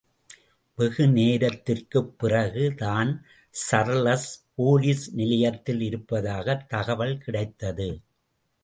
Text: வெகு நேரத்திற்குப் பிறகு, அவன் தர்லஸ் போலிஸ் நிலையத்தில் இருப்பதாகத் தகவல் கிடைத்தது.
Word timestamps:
வெகு 0.75 1.07
நேரத்திற்குப் 1.07 2.19
பிறகு, 2.19 2.73
அவன் 2.79 3.25
தர்லஸ் 3.71 4.29
போலிஸ் 4.57 5.11
நிலையத்தில் 5.11 5.81
இருப்பதாகத் 5.81 6.69
தகவல் 6.69 7.17
கிடைத்தது. 7.17 7.99